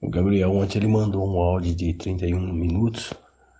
O 0.00 0.08
Gabriel 0.08 0.52
ontem 0.52 0.78
ele 0.78 0.86
mandou 0.86 1.28
um 1.28 1.40
áudio 1.40 1.74
de 1.74 1.92
31 1.92 2.52
minutos 2.52 3.12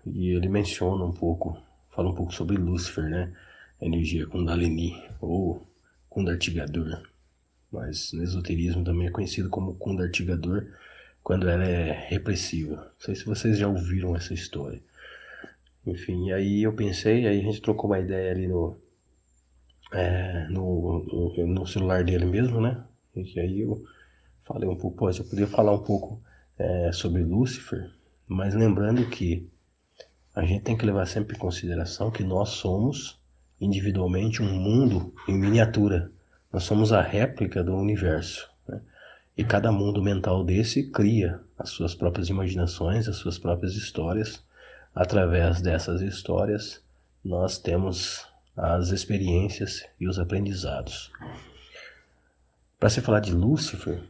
e 0.07 0.29
ele 0.29 0.49
menciona 0.49 1.05
um 1.05 1.13
pouco, 1.13 1.61
fala 1.91 2.11
um 2.11 2.15
pouco 2.15 2.33
sobre 2.33 2.57
Lúcifer, 2.57 3.11
né? 3.11 3.33
Energia 3.81 4.25
Kundalini 4.25 5.03
ou 5.21 5.67
Kundartigador, 6.09 7.03
mas 7.73 8.13
no 8.13 8.23
esoterismo 8.23 8.85
também 8.85 9.09
é 9.09 9.11
conhecido 9.11 9.51
como 9.51 9.75
Kundartigador 9.75 10.65
quando 11.25 11.49
ela 11.49 11.65
é 11.65 11.91
repressiva. 12.09 12.77
Não 12.77 13.01
sei 13.01 13.17
se 13.17 13.25
vocês 13.25 13.59
já 13.59 13.67
ouviram 13.67 14.15
essa 14.15 14.33
história. 14.33 14.81
Enfim, 15.85 16.31
aí 16.31 16.63
eu 16.63 16.73
pensei, 16.73 17.27
aí 17.27 17.41
a 17.41 17.43
gente 17.43 17.61
trocou 17.61 17.91
uma 17.91 17.99
ideia 17.99 18.31
ali 18.31 18.47
no, 18.47 18.77
é, 19.93 20.47
no, 20.51 21.35
no, 21.37 21.47
no, 21.49 21.67
celular 21.67 22.05
dele 22.05 22.27
mesmo, 22.27 22.61
né? 22.61 22.85
E 23.17 23.41
aí 23.41 23.61
eu 23.61 23.85
falei 24.45 24.69
um 24.69 24.77
pouco, 24.77 24.97
pô, 24.97 25.11
eu 25.11 25.25
poderia 25.25 25.49
falar 25.49 25.73
um 25.73 25.83
pouco 25.83 26.23
é, 26.59 26.91
sobre 26.93 27.23
Lúcifer, 27.23 27.91
mas 28.27 28.55
lembrando 28.55 29.09
que 29.09 29.49
a 30.35 30.45
gente 30.45 30.63
tem 30.63 30.77
que 30.77 30.87
levar 30.87 31.07
sempre 31.07 31.37
em 31.37 31.39
consideração 31.39 32.11
que 32.11 32.23
nós 32.23 32.51
somos 32.51 33.19
individualmente 33.61 34.43
um 34.43 34.55
mundo 34.55 35.13
em 35.27 35.39
miniatura. 35.39 36.11
Nós 36.53 36.65
somos 36.65 36.93
a 36.93 37.03
réplica 37.03 37.63
do 37.63 37.75
universo. 37.75 38.49
Né? 38.69 38.81
E 39.37 39.45
cada 39.45 39.73
mundo 39.73 40.03
mental 40.03 40.45
desse 40.45 40.91
cria 40.91 41.41
as 41.59 41.71
suas 41.71 41.95
próprias 41.95 42.29
imaginações, 42.29 43.09
as 43.09 43.17
suas 43.17 43.39
próprias 43.39 43.75
histórias. 43.75 44.45
Através 44.95 45.61
dessas 45.61 46.01
histórias, 46.01 46.83
nós 47.25 47.59
temos 47.59 48.27
as 48.57 48.91
experiências 48.91 49.85
e 50.01 50.09
os 50.09 50.19
aprendizados. 50.19 51.11
Para 52.79 52.91
se 52.91 53.01
falar 53.01 53.21
de 53.21 53.33
Lúcifer, 53.33 54.03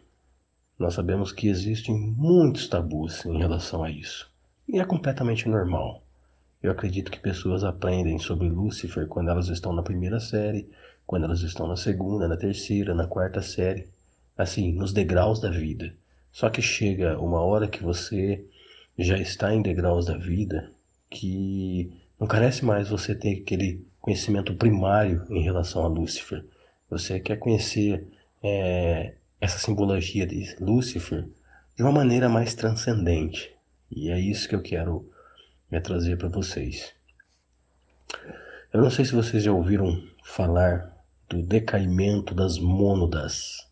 nós 0.78 0.94
sabemos 0.94 1.32
que 1.32 1.48
existem 1.48 1.94
muitos 1.94 2.68
tabus 2.68 3.24
em 3.26 3.38
relação 3.38 3.82
a 3.82 3.90
isso. 3.90 4.30
E 4.68 4.78
é 4.78 4.84
completamente 4.84 5.48
normal. 5.48 6.02
Eu 6.62 6.70
acredito 6.70 7.10
que 7.10 7.18
pessoas 7.18 7.64
aprendem 7.64 8.18
sobre 8.18 8.48
Lúcifer 8.48 9.06
quando 9.06 9.30
elas 9.30 9.48
estão 9.48 9.72
na 9.72 9.82
primeira 9.82 10.20
série, 10.20 10.68
quando 11.06 11.24
elas 11.24 11.40
estão 11.40 11.66
na 11.66 11.76
segunda, 11.76 12.28
na 12.28 12.36
terceira, 12.36 12.94
na 12.94 13.06
quarta 13.06 13.40
série, 13.42 13.88
assim, 14.36 14.72
nos 14.72 14.92
degraus 14.92 15.40
da 15.40 15.50
vida. 15.50 15.94
Só 16.30 16.50
que 16.50 16.62
chega 16.62 17.18
uma 17.18 17.40
hora 17.40 17.66
que 17.66 17.82
você 17.82 18.44
já 18.98 19.16
está 19.18 19.54
em 19.54 19.62
degraus 19.62 20.06
da 20.06 20.16
vida 20.16 20.70
que 21.10 21.92
não 22.18 22.26
carece 22.26 22.64
mais 22.64 22.88
você 22.88 23.14
ter 23.14 23.40
aquele 23.40 23.84
conhecimento 24.00 24.54
primário 24.54 25.24
em 25.30 25.42
relação 25.42 25.84
a 25.84 25.88
Lúcifer. 25.88 26.44
Você 26.90 27.20
quer 27.20 27.36
conhecer 27.38 28.06
é, 28.42 29.14
essa 29.40 29.58
simbologia 29.58 30.26
de 30.26 30.56
Lúcifer 30.60 31.28
de 31.76 31.82
uma 31.82 31.92
maneira 31.92 32.28
mais 32.28 32.54
transcendente. 32.54 33.54
E 33.90 34.10
é 34.10 34.18
isso 34.18 34.48
que 34.48 34.54
eu 34.54 34.62
quero 34.62 35.10
é, 35.70 35.80
trazer 35.80 36.18
para 36.18 36.28
vocês. 36.28 36.92
Eu 38.72 38.82
não 38.82 38.90
sei 38.90 39.04
se 39.04 39.14
vocês 39.14 39.42
já 39.42 39.52
ouviram 39.52 40.02
falar 40.22 40.94
do 41.28 41.42
decaimento 41.42 42.34
das 42.34 42.58
mônadas. 42.58 43.66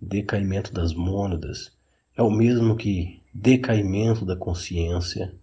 Decaimento 0.00 0.72
das 0.72 0.92
mônadas 0.92 1.72
é 2.16 2.22
o 2.22 2.30
mesmo 2.30 2.76
que 2.76 3.22
decaimento 3.32 4.24
da 4.24 4.36
consciência 4.36 5.34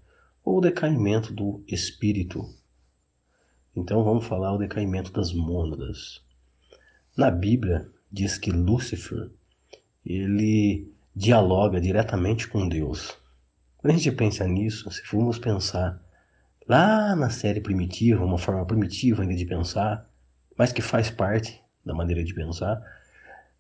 ou 0.44 0.62
decaimento 0.62 1.34
do 1.34 1.64
espírito. 1.68 2.48
Então 3.76 4.04
vamos 4.04 4.26
falar 4.26 4.54
o 4.54 4.58
decaimento 4.58 5.12
das 5.12 5.34
mônadas. 5.34 6.22
Na 7.16 7.32
Bíblia, 7.32 7.90
diz 8.12 8.38
que 8.38 8.52
Lúcifer 8.52 9.30
ele 10.06 10.92
dialoga 11.16 11.80
diretamente 11.80 12.48
com 12.48 12.68
Deus. 12.68 13.18
Quando 13.78 13.94
a 13.94 13.98
gente 13.98 14.12
pensa 14.12 14.48
nisso, 14.48 14.90
se 14.92 15.02
formos 15.04 15.40
pensar 15.40 16.02
lá 16.68 17.16
na 17.16 17.30
série 17.30 17.62
primitiva, 17.62 18.26
uma 18.26 18.38
forma 18.38 18.66
primitiva 18.66 19.22
ainda 19.22 19.36
de 19.36 19.46
pensar, 19.46 20.10
mas 20.58 20.72
que 20.72 20.82
faz 20.82 21.10
parte 21.10 21.62
da 21.86 21.94
maneira 21.94 22.24
de 22.24 22.34
pensar, 22.34 22.82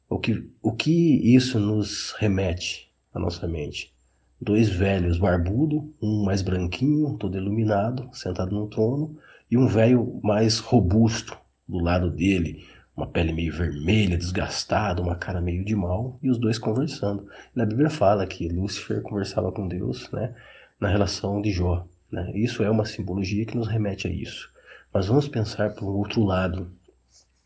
o 0.09 0.19
que, 0.19 0.49
o 0.61 0.73
que 0.73 1.35
isso 1.35 1.59
nos 1.59 2.11
remete 2.19 2.91
à 3.13 3.19
nossa 3.19 3.47
mente? 3.47 3.93
Dois 4.39 4.69
velhos 4.69 5.17
barbudo, 5.17 5.93
um 6.01 6.23
mais 6.23 6.41
branquinho, 6.41 7.17
todo 7.17 7.37
iluminado, 7.37 8.09
sentado 8.13 8.55
no 8.55 8.67
trono, 8.67 9.17
e 9.49 9.57
um 9.57 9.67
velho 9.67 10.19
mais 10.23 10.59
robusto 10.59 11.37
do 11.67 11.79
lado 11.79 12.09
dele, 12.09 12.65
uma 13.01 13.07
pele 13.07 13.33
meio 13.33 13.51
vermelha, 13.51 14.15
desgastada, 14.15 15.01
uma 15.01 15.15
cara 15.15 15.41
meio 15.41 15.65
de 15.65 15.75
mal, 15.75 16.19
e 16.21 16.29
os 16.29 16.37
dois 16.37 16.59
conversando. 16.59 17.27
Na 17.55 17.65
Bíblia 17.65 17.89
fala 17.89 18.27
que 18.27 18.47
Lúcifer 18.47 19.01
conversava 19.01 19.51
com 19.51 19.67
Deus, 19.67 20.09
né, 20.11 20.35
na 20.79 20.87
relação 20.87 21.41
de 21.41 21.51
Jó. 21.51 21.87
Né? 22.11 22.31
Isso 22.35 22.61
é 22.61 22.69
uma 22.69 22.85
simbologia 22.85 23.43
que 23.43 23.57
nos 23.57 23.67
remete 23.67 24.07
a 24.07 24.11
isso. 24.11 24.51
Mas 24.93 25.07
vamos 25.07 25.27
pensar 25.27 25.73
por 25.73 25.85
um 25.85 25.97
outro 25.97 26.23
lado 26.23 26.71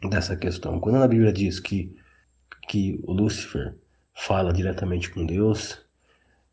dessa 0.09 0.35
questão. 0.35 0.77
Quando 0.77 1.01
a 1.01 1.07
Bíblia 1.07 1.31
diz 1.31 1.57
que, 1.57 1.95
que 2.67 2.99
o 3.03 3.13
Lúcifer 3.13 3.75
fala 4.13 4.51
diretamente 4.51 5.09
com 5.09 5.25
Deus, 5.25 5.79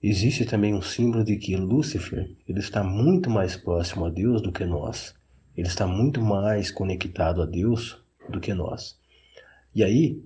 existe 0.01 0.45
também 0.45 0.75
um 0.75 0.83
símbolo 0.83 1.25
de 1.25 1.37
que 1.39 1.57
Lúcifer 1.57 2.31
ele 2.49 2.61
está 2.61 2.85
muito 2.85 3.29
mais 3.29 3.57
próximo 3.57 4.07
a 4.07 4.11
Deus 4.11 4.41
do 4.41 4.53
que 4.53 4.65
nós. 4.65 5.13
Ele 5.57 5.67
está 5.67 5.89
muito 5.89 6.21
mais 6.21 6.71
conectado 6.71 7.43
a 7.43 7.47
Deus 7.47 8.02
do 8.29 8.41
que 8.41 8.55
nós. 8.55 8.99
E 9.75 9.83
aí, 9.83 10.23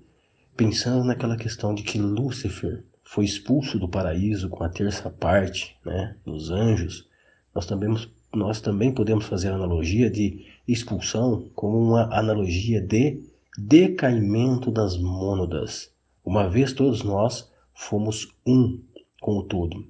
pensando 0.57 1.05
naquela 1.05 1.37
questão 1.37 1.75
de 1.75 1.83
que 1.83 1.99
Lúcifer 1.99 2.85
foi 3.05 3.25
expulso 3.25 3.79
do 3.79 3.89
paraíso 3.89 4.49
com 4.49 4.65
a 4.65 4.69
terça 4.69 5.09
parte 5.09 5.77
né, 5.85 6.17
dos 6.25 6.51
anjos, 6.51 7.09
nós 7.55 7.67
também, 7.67 7.95
nós 8.35 8.61
também 8.61 8.93
podemos 8.93 9.27
fazer 9.27 9.49
analogia 9.49 10.11
de 10.11 10.47
expulsão 10.67 11.49
como 11.55 11.79
uma 11.79 12.15
analogia 12.15 12.81
de 12.81 13.23
decaimento 13.57 14.71
das 14.71 14.99
mônadas, 14.99 15.91
uma 16.25 16.49
vez 16.49 16.73
todos 16.73 17.03
nós 17.03 17.51
fomos 17.73 18.35
um 18.45 18.81
com 19.21 19.39
o 19.39 19.43
todo. 19.43 19.87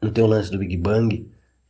No 0.00 0.12
teu 0.12 0.26
lance 0.26 0.50
do 0.50 0.58
Big 0.58 0.76
Bang, 0.76 1.28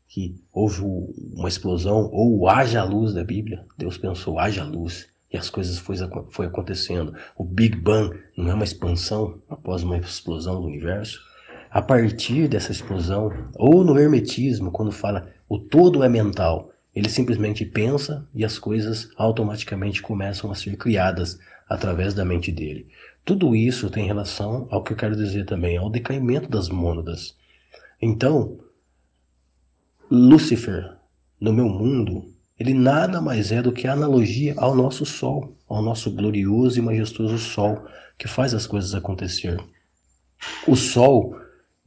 que 0.08 0.34
houve 0.52 0.82
uma 0.82 1.48
explosão, 1.48 2.10
ou 2.12 2.48
haja 2.48 2.82
luz 2.84 3.14
da 3.14 3.24
Bíblia, 3.24 3.64
Deus 3.78 3.96
pensou, 3.96 4.38
haja 4.38 4.64
luz. 4.64 5.08
E 5.32 5.36
as 5.36 5.48
coisas 5.48 5.78
foi, 5.78 5.96
foi 6.30 6.46
acontecendo. 6.46 7.14
O 7.36 7.44
Big 7.44 7.76
Bang 7.76 8.18
não 8.36 8.50
é 8.50 8.54
uma 8.54 8.64
expansão 8.64 9.40
após 9.48 9.82
uma 9.82 9.96
explosão 9.96 10.60
do 10.60 10.66
universo. 10.66 11.20
A 11.70 11.80
partir 11.80 12.48
dessa 12.48 12.72
explosão, 12.72 13.30
ou 13.54 13.84
no 13.84 13.96
hermetismo, 13.98 14.72
quando 14.72 14.90
fala 14.90 15.32
o 15.48 15.58
todo 15.58 16.02
é 16.02 16.08
mental, 16.08 16.72
ele 16.94 17.08
simplesmente 17.08 17.64
pensa 17.64 18.26
e 18.34 18.44
as 18.44 18.58
coisas 18.58 19.08
automaticamente 19.16 20.02
começam 20.02 20.50
a 20.50 20.54
ser 20.54 20.76
criadas 20.76 21.38
através 21.68 22.12
da 22.12 22.24
mente 22.24 22.50
dele. 22.50 22.88
Tudo 23.24 23.54
isso 23.54 23.88
tem 23.88 24.06
relação 24.06 24.66
ao 24.70 24.82
que 24.82 24.92
eu 24.92 24.96
quero 24.96 25.14
dizer 25.14 25.46
também, 25.46 25.76
ao 25.76 25.88
decaimento 25.88 26.48
das 26.48 26.68
mônadas. 26.68 27.36
Então, 28.02 28.58
Lúcifer, 30.10 30.96
no 31.40 31.52
meu 31.52 31.68
mundo, 31.68 32.34
ele 32.60 32.74
nada 32.74 33.22
mais 33.22 33.50
é 33.52 33.62
do 33.62 33.72
que 33.72 33.88
a 33.88 33.94
analogia 33.94 34.52
ao 34.58 34.74
nosso 34.74 35.06
Sol, 35.06 35.56
ao 35.66 35.82
nosso 35.82 36.10
glorioso 36.10 36.78
e 36.78 36.82
majestoso 36.82 37.38
Sol, 37.38 37.86
que 38.18 38.28
faz 38.28 38.52
as 38.52 38.66
coisas 38.66 38.94
acontecer. 38.94 39.58
O 40.66 40.76
Sol, 40.76 41.34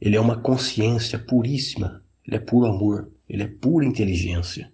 ele 0.00 0.16
é 0.16 0.20
uma 0.20 0.36
consciência 0.36 1.16
puríssima, 1.16 2.02
ele 2.26 2.36
é 2.36 2.40
puro 2.40 2.66
amor, 2.66 3.08
ele 3.28 3.44
é 3.44 3.46
pura 3.46 3.84
inteligência. 3.84 4.68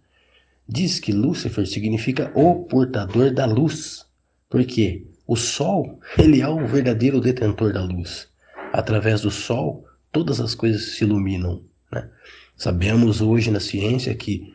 Diz 0.66 0.98
que 0.98 1.12
Lúcifer 1.12 1.66
significa 1.66 2.32
o 2.34 2.64
portador 2.64 3.30
da 3.34 3.44
luz, 3.44 4.06
porque 4.48 5.06
o 5.26 5.36
Sol, 5.36 6.00
ele 6.16 6.40
é 6.40 6.48
o 6.48 6.66
verdadeiro 6.66 7.20
detentor 7.20 7.74
da 7.74 7.84
luz. 7.84 8.26
Através 8.72 9.20
do 9.20 9.30
Sol, 9.30 9.84
todas 10.10 10.40
as 10.40 10.54
coisas 10.54 10.94
se 10.94 11.04
iluminam. 11.04 11.62
Né? 11.92 12.08
Sabemos 12.56 13.20
hoje 13.20 13.50
na 13.50 13.60
ciência 13.60 14.14
que 14.14 14.50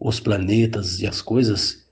os 0.00 0.18
planetas 0.18 0.98
e 1.00 1.06
as 1.06 1.20
coisas, 1.20 1.84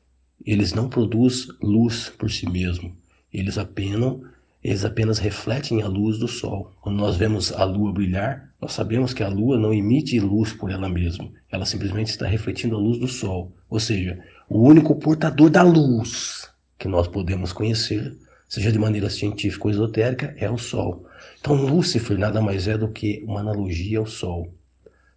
eles 0.44 0.72
não 0.72 0.88
produzem 0.88 1.54
luz 1.62 2.08
por 2.08 2.30
si 2.30 2.48
mesmo. 2.48 2.96
Eles 3.30 3.58
apenas, 3.58 4.16
eles 4.64 4.82
apenas 4.82 5.18
refletem 5.18 5.82
a 5.82 5.88
luz 5.88 6.18
do 6.18 6.26
Sol. 6.26 6.72
Quando 6.80 6.96
nós 6.96 7.16
vemos 7.16 7.52
a 7.52 7.64
Lua 7.64 7.92
brilhar, 7.92 8.50
nós 8.58 8.72
sabemos 8.72 9.12
que 9.12 9.22
a 9.22 9.28
Lua 9.28 9.58
não 9.58 9.74
emite 9.74 10.18
luz 10.18 10.54
por 10.54 10.70
ela 10.70 10.88
mesma. 10.88 11.30
Ela 11.50 11.66
simplesmente 11.66 12.08
está 12.08 12.26
refletindo 12.26 12.76
a 12.76 12.78
luz 12.78 12.98
do 12.98 13.06
Sol. 13.06 13.52
Ou 13.68 13.78
seja, 13.78 14.18
o 14.48 14.66
único 14.66 14.94
portador 14.96 15.50
da 15.50 15.62
luz 15.62 16.50
que 16.78 16.88
nós 16.88 17.06
podemos 17.06 17.52
conhecer, 17.52 18.16
seja 18.48 18.72
de 18.72 18.78
maneira 18.78 19.10
científica 19.10 19.66
ou 19.66 19.70
esotérica, 19.70 20.34
é 20.38 20.50
o 20.50 20.56
Sol. 20.56 21.04
Então, 21.38 21.54
Lúcifer 21.54 22.18
nada 22.18 22.40
mais 22.40 22.66
é 22.66 22.78
do 22.78 22.88
que 22.88 23.22
uma 23.26 23.40
analogia 23.40 23.98
ao 23.98 24.06
Sol. 24.06 24.50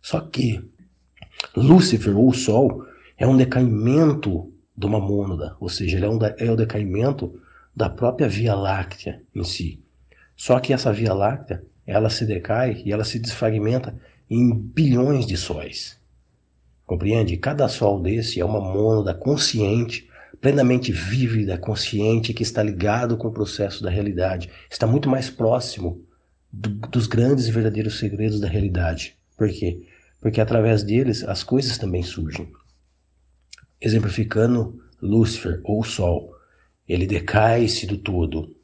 Só 0.02 0.20
que 0.20 0.62
Lúcifer, 1.56 2.18
ou 2.18 2.30
o 2.30 2.34
Sol, 2.34 2.86
é 3.18 3.28
um 3.28 3.38
decaimento 3.38 4.52
de 4.76 4.86
uma 4.86 5.00
mônada, 5.00 5.56
ou 5.60 5.70
seja, 5.70 5.98
ele 5.98 6.06
é, 6.06 6.10
um, 6.10 6.20
é 6.38 6.52
o 6.52 6.56
decaimento 6.56 7.40
da 7.76 7.90
própria 7.90 8.28
Via 8.28 8.56
Láctea 8.56 9.22
em 9.34 9.44
si. 9.44 9.80
Só 10.36 10.60
que 10.60 10.74
essa 10.74 10.92
Via 10.92 11.14
Láctea 11.14 11.64
ela 11.86 12.10
se 12.10 12.26
decai 12.26 12.82
e 12.86 12.92
ela 12.92 13.04
se 13.04 13.20
desfragmenta 13.20 13.96
em 14.30 14.54
bilhões 14.54 15.26
de 15.26 15.36
sóis. 15.38 16.00
Compreende? 16.86 17.38
Cada 17.38 17.68
sol 17.68 18.02
desse 18.02 18.40
é 18.40 18.46
uma 18.46 18.60
mônada 18.60 19.14
consciente, 19.14 20.10
plenamente 20.40 20.92
vívida, 20.92 21.58
consciente, 21.58 22.34
que 22.34 22.44
está 22.44 22.64
ligado 22.64 23.18
com 23.18 23.28
o 23.28 23.32
processo 23.32 23.84
da 23.84 23.90
realidade. 23.90 24.50
Está 24.70 24.88
muito 24.88 25.10
mais 25.10 25.30
próximo 25.30 26.04
do, 26.52 26.70
dos 26.88 27.08
grandes 27.08 27.48
e 27.48 27.52
verdadeiros 27.52 28.00
segredos 28.00 28.40
da 28.40 28.48
realidade. 28.48 29.16
Por 29.38 29.50
quê? 29.50 29.82
Porque 30.22 30.40
através 30.40 30.84
deles 30.84 31.24
as 31.24 31.44
coisas 31.44 31.78
também 31.78 32.04
surgem. 32.04 32.50
Exemplificando 33.82 34.80
Lúcifer 35.02 35.60
ou 35.64 35.84
Sol, 35.84 36.34
ele 36.88 37.08
decai-se 37.08 37.88
do 37.88 37.98
todo. 37.98 38.56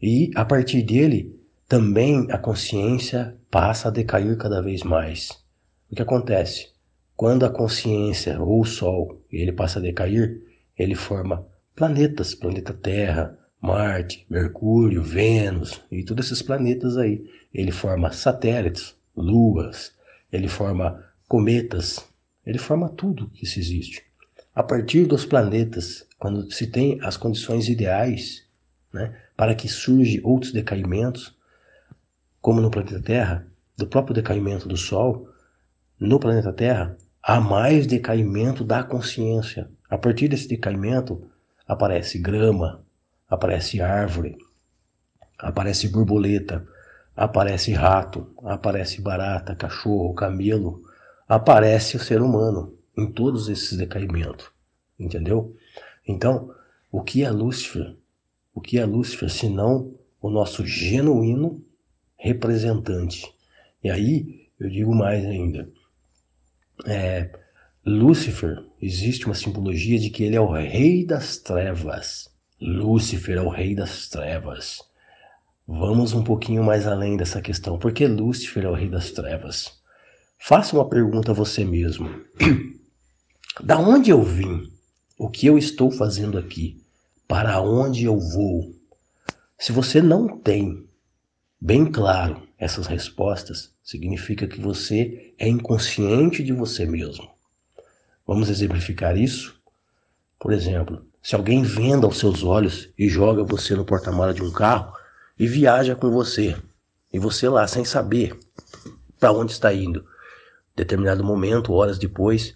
E 0.00 0.30
a 0.34 0.44
partir 0.44 0.82
dele, 0.82 1.38
também 1.68 2.26
a 2.30 2.38
consciência 2.38 3.36
passa 3.50 3.88
a 3.88 3.90
decair 3.90 4.36
cada 4.38 4.62
vez 4.62 4.82
mais. 4.82 5.30
O 5.90 5.94
que 5.94 6.02
acontece? 6.02 6.70
Quando 7.14 7.44
a 7.44 7.50
consciência 7.50 8.40
ou 8.40 8.62
o 8.62 8.64
Sol 8.64 9.22
ele 9.30 9.52
passa 9.52 9.78
a 9.78 9.82
decair, 9.82 10.40
ele 10.78 10.94
forma 10.94 11.46
planetas, 11.76 12.34
planeta 12.34 12.72
Terra, 12.72 13.38
Marte, 13.60 14.24
Mercúrio, 14.30 15.02
Vênus 15.02 15.82
e 15.92 16.02
todos 16.02 16.26
esses 16.26 16.40
planetas 16.40 16.96
aí. 16.96 17.22
Ele 17.52 17.70
forma 17.70 18.10
satélites, 18.10 18.96
luas, 19.14 19.92
ele 20.32 20.48
forma 20.48 21.04
cometas, 21.28 22.04
ele 22.44 22.58
forma 22.58 22.88
tudo 22.88 23.30
que 23.30 23.46
se 23.46 23.60
existe. 23.60 24.04
A 24.54 24.62
partir 24.62 25.06
dos 25.06 25.24
planetas, 25.24 26.06
quando 26.18 26.50
se 26.50 26.66
tem 26.66 26.98
as 27.02 27.16
condições 27.16 27.68
ideais 27.68 28.44
né, 28.92 29.16
para 29.36 29.54
que 29.54 29.68
surjam 29.68 30.20
outros 30.24 30.52
decaimentos, 30.52 31.36
como 32.40 32.60
no 32.60 32.70
planeta 32.70 33.00
Terra, 33.00 33.46
do 33.76 33.86
próprio 33.86 34.14
decaimento 34.14 34.68
do 34.68 34.76
Sol, 34.76 35.28
no 35.98 36.18
planeta 36.18 36.52
Terra 36.52 36.96
há 37.22 37.40
mais 37.40 37.86
decaimento 37.86 38.64
da 38.64 38.82
consciência. 38.82 39.70
A 39.88 39.98
partir 39.98 40.28
desse 40.28 40.48
decaimento 40.48 41.30
aparece 41.66 42.18
grama, 42.18 42.84
aparece 43.28 43.80
árvore, 43.80 44.36
aparece 45.38 45.88
borboleta, 45.88 46.66
aparece 47.16 47.72
rato, 47.72 48.32
aparece 48.44 49.00
barata, 49.00 49.54
cachorro, 49.54 50.14
camelo, 50.14 50.82
aparece 51.28 51.96
o 51.96 52.00
ser 52.00 52.22
humano 52.22 52.74
em 52.96 53.10
todos 53.10 53.48
esses 53.48 53.76
decaimentos, 53.76 54.50
entendeu? 54.98 55.56
Então, 56.06 56.54
o 56.90 57.02
que 57.02 57.22
é 57.22 57.30
Lúcifer? 57.30 57.96
O 58.54 58.60
que 58.60 58.78
é 58.78 58.84
Lúcifer 58.84 59.30
senão 59.30 59.94
o 60.20 60.28
nosso 60.28 60.66
genuíno 60.66 61.64
representante? 62.16 63.32
E 63.82 63.90
aí 63.90 64.48
eu 64.58 64.68
digo 64.68 64.94
mais 64.94 65.24
ainda. 65.24 65.70
É, 66.86 67.30
Lúcifer, 67.84 68.62
existe 68.80 69.26
uma 69.26 69.34
simbologia 69.34 69.98
de 69.98 70.10
que 70.10 70.24
ele 70.24 70.36
é 70.36 70.40
o 70.40 70.50
rei 70.50 71.04
das 71.04 71.38
trevas. 71.38 72.28
Lúcifer 72.60 73.38
é 73.38 73.40
o 73.40 73.48
rei 73.48 73.74
das 73.74 74.08
trevas. 74.08 74.89
Vamos 75.72 76.12
um 76.12 76.24
pouquinho 76.24 76.64
mais 76.64 76.84
além 76.84 77.16
dessa 77.16 77.40
questão. 77.40 77.78
Por 77.78 77.92
que 77.92 78.04
Lúcifer 78.04 78.64
é 78.64 78.68
o 78.68 78.74
rei 78.74 78.88
das 78.88 79.12
trevas? 79.12 79.70
Faça 80.36 80.74
uma 80.74 80.88
pergunta 80.88 81.30
a 81.30 81.34
você 81.34 81.64
mesmo. 81.64 82.10
da 83.62 83.78
onde 83.78 84.10
eu 84.10 84.20
vim? 84.20 84.68
O 85.16 85.30
que 85.30 85.46
eu 85.46 85.56
estou 85.56 85.88
fazendo 85.92 86.36
aqui? 86.36 86.84
Para 87.28 87.62
onde 87.62 88.04
eu 88.04 88.18
vou? 88.18 88.74
Se 89.56 89.70
você 89.70 90.02
não 90.02 90.36
tem 90.40 90.88
bem 91.60 91.86
claro 91.86 92.42
essas 92.58 92.88
respostas, 92.88 93.72
significa 93.80 94.48
que 94.48 94.60
você 94.60 95.32
é 95.38 95.46
inconsciente 95.46 96.42
de 96.42 96.52
você 96.52 96.84
mesmo. 96.84 97.30
Vamos 98.26 98.48
exemplificar 98.48 99.16
isso? 99.16 99.54
Por 100.36 100.52
exemplo, 100.52 101.06
se 101.22 101.36
alguém 101.36 101.62
venda 101.62 102.06
aos 102.06 102.18
seus 102.18 102.42
olhos 102.42 102.88
e 102.98 103.08
joga 103.08 103.44
você 103.44 103.76
no 103.76 103.84
porta-mala 103.84 104.34
de 104.34 104.42
um 104.42 104.50
carro 104.50 104.98
e 105.40 105.48
viaja 105.48 105.96
com 105.96 106.10
você, 106.10 106.54
e 107.10 107.18
você 107.18 107.48
lá 107.48 107.66
sem 107.66 107.82
saber 107.82 108.38
para 109.18 109.32
onde 109.32 109.52
está 109.52 109.72
indo, 109.72 110.06
determinado 110.76 111.24
momento, 111.24 111.72
horas 111.72 111.98
depois, 111.98 112.54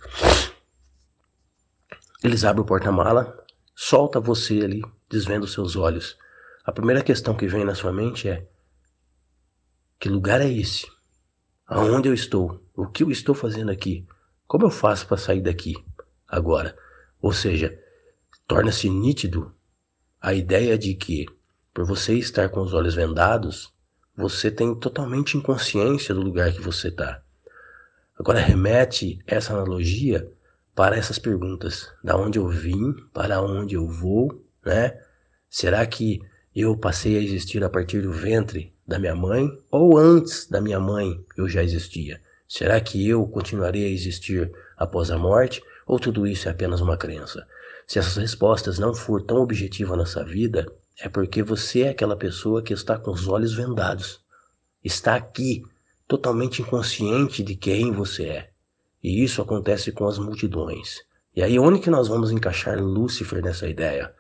eles 2.23 2.45
abrem 2.45 2.63
o 2.63 2.67
porta-mala, 2.67 3.43
solta 3.75 4.21
você 4.21 4.61
ali, 4.61 4.83
desvenda 5.09 5.47
os 5.47 5.55
seus 5.55 5.77
olhos. 5.77 6.19
A 6.63 6.73
primeira 6.73 7.03
questão 7.03 7.35
que 7.35 7.47
vem 7.47 7.65
na 7.65 7.75
sua 7.75 7.91
mente 7.91 8.29
é: 8.29 8.47
que 9.99 10.11
lugar 10.11 10.43
é 10.43 10.53
esse? 10.53 10.87
Aonde 11.67 12.11
eu 12.11 12.13
estou? 12.13 12.63
O 12.77 12.87
que 12.87 13.03
eu 13.03 13.11
estou 13.11 13.35
fazendo 13.35 13.71
aqui? 13.71 14.07
Como 14.47 14.67
eu 14.67 14.71
faço 14.71 15.09
para 15.09 15.17
sair 15.17 15.41
daqui 15.41 15.75
agora? 16.29 16.77
Ou 17.19 17.33
seja, 17.33 17.79
torna-se 18.47 18.91
nítido 18.91 19.55
a 20.21 20.35
ideia 20.35 20.77
de 20.77 20.95
que, 20.95 21.25
por 21.75 21.85
você 21.85 22.15
estar 22.15 22.49
com 22.49 22.61
os 22.61 22.73
olhos 22.73 22.95
vendados, 22.95 23.75
você 24.17 24.49
tem 24.49 24.73
totalmente 24.77 25.37
inconsciência 25.37 26.15
do 26.15 26.23
lugar 26.23 26.53
que 26.53 26.61
você 26.61 26.87
está. 26.87 27.21
Agora 28.17 28.39
remete 28.39 29.19
essa 29.27 29.53
analogia 29.53 30.31
para 30.73 30.97
essas 30.97 31.19
perguntas: 31.19 31.91
da 32.03 32.17
onde 32.17 32.39
eu 32.39 32.49
vim, 32.49 32.95
para 33.13 33.43
onde 33.43 33.75
eu 33.75 33.89
vou, 33.89 34.41
né? 34.65 35.01
Será 35.51 35.85
que 35.85 36.23
eu 36.55 36.77
passei 36.77 37.19
a 37.19 37.21
existir 37.21 37.65
a 37.65 37.69
partir 37.69 38.03
do 38.03 38.13
ventre 38.13 38.73
da 38.87 38.99
minha 38.99 39.17
mãe 39.17 39.51
ou 39.69 39.99
antes 39.99 40.49
da 40.49 40.61
minha 40.61 40.79
mãe 40.79 41.25
eu 41.37 41.49
já 41.49 41.63
existia? 41.65 42.23
Será 42.49 42.81
que 42.81 43.09
eu 43.09 43.27
continuarei 43.27 43.85
a 43.85 43.89
existir 43.89 44.53
após 44.77 45.11
a 45.11 45.19
morte 45.19 45.61
ou 45.87 45.99
tudo 45.99 46.25
isso 46.25 46.49
é 46.49 46.53
apenas 46.53 46.81
uma 46.81 46.97
crença? 46.97 47.45
Se 47.85 47.99
essas 47.99 48.17
respostas 48.17 48.79
não 48.79 48.95
for 48.95 49.23
tão 49.23 49.39
objetivas 49.39 50.15
na 50.15 50.23
vida, 50.23 50.67
é 51.01 51.09
porque 51.09 51.43
você 51.43 51.83
é 51.83 51.89
aquela 51.91 52.17
pessoa 52.17 52.63
que 52.63 52.73
está 52.73 52.99
com 52.99 53.11
os 53.11 53.27
olhos 53.27 53.55
vendados. 53.55 54.21
Está 54.83 55.17
aqui, 55.17 55.63
totalmente 56.07 56.63
inconsciente 56.63 57.43
de 57.43 57.57
quem 57.57 57.91
você 57.91 58.25
é. 58.25 58.51
E 59.03 59.23
isso 59.23 59.43
acontece 59.43 59.93
com 59.93 60.07
as 60.07 60.19
multidões. 60.19 61.01
E 61.35 61.43
aí 61.43 61.59
onde 61.59 61.81
que 61.81 61.91
nós 61.91 62.09
vamos 62.09 62.31
encaixar 62.31 62.79
Lúcifer 62.81 63.43
nessa 63.43 63.69
ideia? 63.69 64.15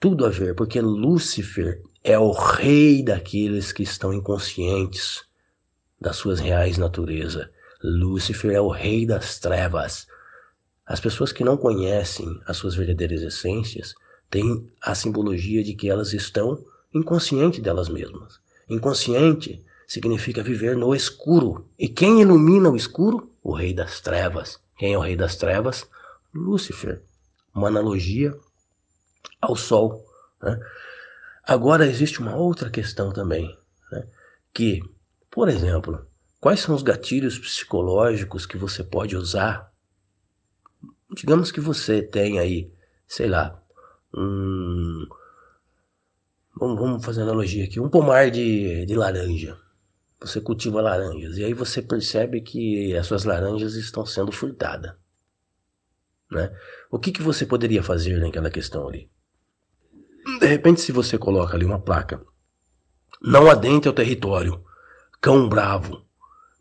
Tudo 0.00 0.26
a 0.26 0.28
ver, 0.28 0.54
porque 0.56 0.80
Lúcifer 0.80 1.80
é 2.02 2.18
o 2.18 2.32
rei 2.32 3.04
daqueles 3.04 3.70
que 3.70 3.84
estão 3.84 4.12
inconscientes 4.12 5.22
das 6.00 6.16
suas 6.16 6.40
reais 6.40 6.76
natureza. 6.76 7.50
Lúcifer 7.82 8.52
é 8.52 8.60
o 8.60 8.68
rei 8.68 9.06
das 9.06 9.38
trevas. 9.38 10.08
As 10.84 10.98
pessoas 10.98 11.30
que 11.30 11.44
não 11.44 11.56
conhecem 11.56 12.26
as 12.46 12.56
suas 12.56 12.74
verdadeiras 12.74 13.22
essências 13.22 13.94
têm 14.32 14.66
a 14.80 14.94
simbologia 14.94 15.62
de 15.62 15.74
que 15.74 15.90
elas 15.90 16.14
estão 16.14 16.64
inconscientes 16.92 17.60
delas 17.60 17.88
mesmas. 17.88 18.40
Inconsciente 18.68 19.64
significa 19.86 20.42
viver 20.42 20.74
no 20.74 20.94
escuro. 20.94 21.68
E 21.78 21.86
quem 21.86 22.22
ilumina 22.22 22.70
o 22.70 22.76
escuro? 22.76 23.30
O 23.42 23.52
rei 23.52 23.74
das 23.74 24.00
trevas. 24.00 24.58
Quem 24.78 24.94
é 24.94 24.98
o 24.98 25.02
rei 25.02 25.14
das 25.14 25.36
trevas? 25.36 25.86
Lúcifer. 26.34 27.02
Uma 27.54 27.68
analogia 27.68 28.34
ao 29.38 29.54
sol. 29.54 30.04
Né? 30.42 30.58
Agora 31.44 31.86
existe 31.86 32.18
uma 32.18 32.34
outra 32.34 32.70
questão 32.70 33.12
também, 33.12 33.54
né? 33.90 34.06
que, 34.54 34.82
por 35.30 35.50
exemplo, 35.50 36.06
quais 36.40 36.60
são 36.60 36.74
os 36.74 36.82
gatilhos 36.82 37.38
psicológicos 37.38 38.46
que 38.46 38.56
você 38.56 38.82
pode 38.82 39.14
usar 39.14 39.70
digamos 41.14 41.52
que 41.52 41.60
você 41.60 42.02
tem 42.02 42.38
aí, 42.38 42.72
sei 43.06 43.28
lá, 43.28 43.61
um. 44.14 45.06
Vamos, 46.54 46.78
vamos 46.78 47.04
fazer 47.04 47.22
analogia 47.22 47.64
aqui, 47.64 47.80
um 47.80 47.88
pomar 47.88 48.30
de, 48.30 48.84
de 48.86 48.94
laranja. 48.94 49.56
Você 50.20 50.40
cultiva 50.40 50.80
laranjas 50.80 51.36
e 51.36 51.44
aí 51.44 51.52
você 51.52 51.82
percebe 51.82 52.40
que 52.40 52.96
as 52.96 53.06
suas 53.06 53.24
laranjas 53.24 53.74
estão 53.74 54.06
sendo 54.06 54.30
furtadas. 54.30 54.94
Né? 56.30 56.54
O 56.90 56.98
que, 56.98 57.10
que 57.10 57.22
você 57.22 57.44
poderia 57.44 57.82
fazer 57.82 58.18
naquela 58.18 58.50
questão 58.50 58.88
ali? 58.88 59.10
De 60.38 60.46
repente, 60.46 60.80
se 60.80 60.92
você 60.92 61.18
coloca 61.18 61.56
ali 61.56 61.64
uma 61.64 61.80
placa, 61.80 62.24
não 63.20 63.50
adentre 63.50 63.88
ao 63.88 63.94
território, 63.94 64.64
cão 65.20 65.48
bravo, 65.48 66.06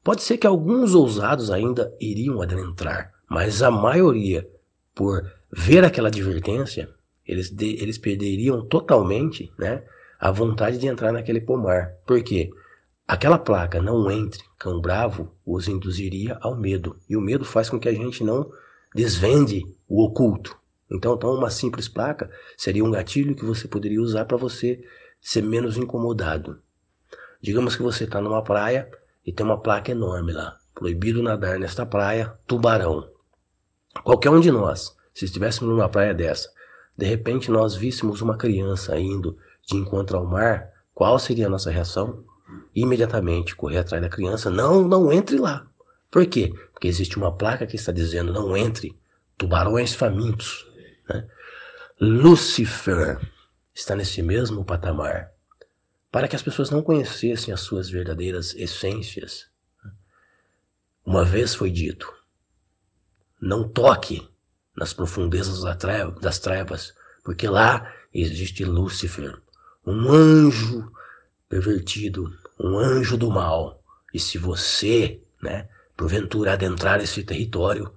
pode 0.03 0.24
ser 0.24 0.38
que 0.38 0.48
alguns 0.48 0.96
ousados 0.96 1.51
ainda 1.51 1.96
iriam 2.00 2.41
adentrar, 2.41 3.13
mas 3.29 3.62
a 3.62 3.70
maioria, 3.70 4.50
por 4.96 5.31
ver 5.51 5.86
aquela 5.86 6.08
advertência, 6.08 6.93
eles, 7.32 7.50
de, 7.50 7.82
eles 7.82 7.98
perderiam 7.98 8.66
totalmente 8.66 9.54
né, 9.58 9.84
a 10.20 10.30
vontade 10.30 10.78
de 10.78 10.86
entrar 10.86 11.14
naquele 11.14 11.40
pomar. 11.40 11.94
Por 12.06 12.22
quê? 12.22 12.52
Aquela 13.08 13.40
placa 13.40 13.82
não 13.82 14.12
entre, 14.12 14.44
cão 14.60 14.82
bravo, 14.82 15.34
os 15.46 15.70
induziria 15.70 16.38
ao 16.42 16.58
medo. 16.58 16.98
E 17.10 17.16
o 17.16 17.22
medo 17.22 17.46
faz 17.46 17.70
com 17.70 17.80
que 17.80 17.88
a 17.88 17.94
gente 17.94 18.22
não 18.22 18.52
desvende 18.94 19.64
o 19.88 20.04
oculto. 20.04 20.58
Então, 20.92 21.16
então 21.16 21.34
uma 21.34 21.50
simples 21.50 21.88
placa 21.88 22.30
seria 22.58 22.84
um 22.84 22.92
gatilho 22.92 23.34
que 23.34 23.46
você 23.46 23.66
poderia 23.66 24.02
usar 24.02 24.26
para 24.26 24.36
você 24.36 24.84
ser 25.22 25.42
menos 25.42 25.78
incomodado. 25.78 26.60
Digamos 27.42 27.78
que 27.78 27.82
você 27.82 28.04
está 28.04 28.20
numa 28.20 28.44
praia 28.44 28.92
e 29.26 29.32
tem 29.32 29.46
uma 29.46 29.62
placa 29.62 29.92
enorme 29.92 30.34
lá. 30.34 30.58
Proibido 30.76 31.24
nadar 31.24 31.58
nesta 31.58 31.86
praia, 31.86 32.34
tubarão. 32.46 33.10
Qualquer 34.04 34.32
um 34.32 34.42
de 34.42 34.52
nós, 34.52 34.94
se 35.14 35.24
estivéssemos 35.24 35.74
numa 35.74 35.88
praia 35.88 36.14
dessa, 36.14 36.50
de 37.01 37.08
repente 37.08 37.50
nós 37.50 37.75
víssemos 37.75 38.22
uma 38.22 38.38
criança 38.38 38.96
indo 39.00 39.36
de 39.65 39.75
encontro 39.75 40.20
ao 40.20 40.24
mar, 40.24 40.72
qual 40.93 41.17
seria 41.17 41.48
a 41.48 41.50
nossa 41.50 41.72
reação? 41.72 42.24
Imediatamente 42.75 43.55
correr 43.55 43.79
atrás 43.79 44.03
da 44.03 44.08
criança, 44.08 44.51
não, 44.51 44.88
não 44.88 45.12
entre 45.12 45.39
lá. 45.39 45.65
Por 46.12 46.24
quê? 46.27 46.53
Porque 46.72 46.88
existe 46.88 47.17
uma 47.17 47.36
placa 47.36 47.65
que 47.65 47.75
está 47.75 47.91
dizendo 47.91 48.31
não 48.31 48.55
entre, 48.55 48.96
tubarões 49.36 49.96
famintos. 49.96 50.70
Né? 51.10 51.27
Lúcifer 52.00 53.20
está 53.74 53.96
nesse 53.96 54.22
mesmo 54.22 54.63
patamar. 54.63 55.31
Para 56.12 56.27
que 56.27 56.36
as 56.36 56.43
pessoas 56.43 56.70
não 56.70 56.84
conhecessem 56.84 57.51
as 57.51 57.62
suas 57.62 57.89
verdadeiras 57.89 58.53
essências. 58.53 59.48
Uma 61.03 61.25
vez 61.25 61.55
foi 61.55 61.72
dito: 61.72 62.13
não 63.41 63.67
toque 63.67 64.29
nas 64.75 64.94
profundezas 64.94 65.62
das 66.22 66.40
trevas, 66.40 66.94
porque 67.24 67.48
lá 67.48 67.92
existe 68.13 68.63
Lúcifer, 68.63 69.38
um 69.86 70.12
anjo 70.12 70.92
pervertido, 71.50 72.32
um 72.60 72.78
anjo 72.78 73.18
do 73.18 73.30
mal. 73.30 73.82
E 74.13 74.20
se 74.20 74.38
você, 74.38 75.22
né, 75.42 75.68
porventura 75.96 76.54
adentrar 76.54 77.01
esse 77.01 77.24
território, 77.24 77.92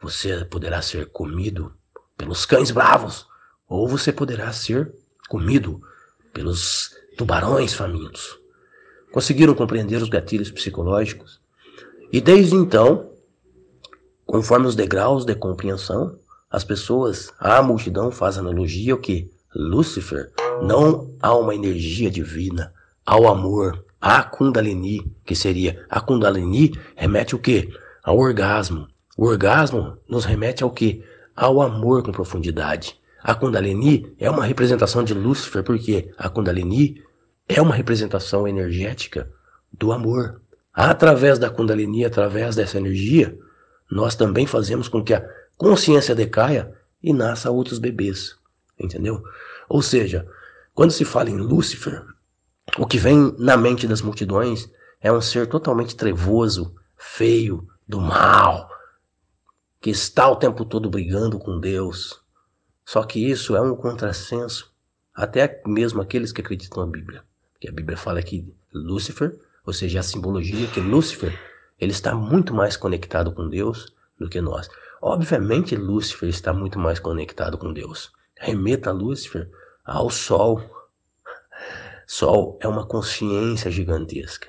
você 0.00 0.44
poderá 0.44 0.80
ser 0.82 1.06
comido 1.06 1.72
pelos 2.16 2.44
cães 2.46 2.70
bravos, 2.70 3.26
ou 3.68 3.88
você 3.88 4.12
poderá 4.12 4.52
ser 4.52 4.92
comido 5.28 5.82
pelos 6.32 6.94
tubarões 7.16 7.72
famintos. 7.74 8.38
Conseguiram 9.12 9.54
compreender 9.54 10.02
os 10.02 10.08
gatilhos 10.08 10.50
psicológicos? 10.50 11.40
E 12.12 12.20
desde 12.20 12.54
então, 12.54 13.09
conforme 14.30 14.68
os 14.68 14.76
degraus 14.76 15.24
de 15.24 15.34
compreensão, 15.34 16.16
as 16.48 16.62
pessoas, 16.62 17.32
a 17.40 17.60
multidão 17.64 18.12
faz 18.12 18.38
analogia 18.38 18.92
ao 18.92 18.98
que 19.00 19.28
Lúcifer 19.52 20.30
não 20.62 21.12
há 21.20 21.34
uma 21.34 21.52
energia 21.52 22.08
divina, 22.08 22.72
ao 23.04 23.26
amor, 23.26 23.84
à 24.00 24.22
Kundalini, 24.22 25.12
que 25.24 25.34
seria 25.34 25.84
a 25.90 26.00
Kundalini 26.00 26.70
remete 26.94 27.34
o 27.34 27.40
que? 27.40 27.74
Ao 28.04 28.16
orgasmo. 28.16 28.86
O 29.18 29.26
orgasmo 29.26 29.96
nos 30.08 30.24
remete 30.24 30.62
ao 30.62 30.70
que? 30.70 31.04
Ao 31.34 31.60
amor 31.60 32.04
com 32.04 32.12
profundidade. 32.12 33.00
A 33.20 33.34
Kundalini 33.34 34.14
é 34.16 34.30
uma 34.30 34.44
representação 34.44 35.02
de 35.02 35.12
Lúcifer, 35.12 35.64
porque 35.64 36.08
a 36.16 36.28
Kundalini 36.28 37.02
é 37.48 37.60
uma 37.60 37.74
representação 37.74 38.46
energética 38.46 39.28
do 39.72 39.90
amor. 39.90 40.40
Através 40.72 41.36
da 41.36 41.50
Kundalini, 41.50 42.04
através 42.04 42.54
dessa 42.54 42.78
energia, 42.78 43.36
nós 43.90 44.14
também 44.14 44.46
fazemos 44.46 44.88
com 44.88 45.02
que 45.02 45.14
a 45.14 45.28
consciência 45.56 46.14
decaia 46.14 46.74
e 47.02 47.12
nasça 47.12 47.50
outros 47.50 47.78
bebês. 47.78 48.36
Entendeu? 48.78 49.22
Ou 49.68 49.82
seja, 49.82 50.26
quando 50.74 50.92
se 50.92 51.04
fala 51.04 51.30
em 51.30 51.36
Lúcifer, 51.36 52.04
o 52.78 52.86
que 52.86 52.98
vem 52.98 53.34
na 53.38 53.56
mente 53.56 53.86
das 53.86 54.00
multidões 54.00 54.70
é 55.00 55.12
um 55.12 55.20
ser 55.20 55.46
totalmente 55.46 55.96
trevoso, 55.96 56.74
feio, 56.96 57.66
do 57.86 58.00
mal, 58.00 58.70
que 59.80 59.90
está 59.90 60.28
o 60.28 60.36
tempo 60.36 60.64
todo 60.64 60.88
brigando 60.88 61.38
com 61.38 61.58
Deus, 61.58 62.20
só 62.84 63.02
que 63.02 63.18
isso 63.28 63.56
é 63.56 63.60
um 63.60 63.74
contrassenso, 63.74 64.72
até 65.12 65.60
mesmo 65.66 66.00
aqueles 66.00 66.30
que 66.30 66.40
acreditam 66.40 66.86
na 66.86 66.92
Bíblia. 66.92 67.24
Que 67.58 67.68
a 67.68 67.72
Bíblia 67.72 67.96
fala 67.96 68.22
que 68.22 68.52
Lúcifer, 68.72 69.36
ou 69.66 69.72
seja, 69.72 70.00
a 70.00 70.04
simbologia 70.04 70.68
que 70.68 70.80
Lúcifer, 70.80 71.36
ele 71.80 71.92
está 71.92 72.14
muito 72.14 72.52
mais 72.52 72.76
conectado 72.76 73.32
com 73.32 73.48
Deus 73.48 73.92
do 74.18 74.28
que 74.28 74.40
nós. 74.40 74.68
Obviamente, 75.00 75.74
Lúcifer 75.74 76.28
está 76.28 76.52
muito 76.52 76.78
mais 76.78 76.98
conectado 76.98 77.56
com 77.56 77.72
Deus. 77.72 78.12
Remeta 78.36 78.92
Lúcifer 78.92 79.48
ao 79.84 80.10
Sol. 80.10 80.62
Sol 82.06 82.58
é 82.60 82.68
uma 82.68 82.86
consciência 82.86 83.70
gigantesca. 83.70 84.48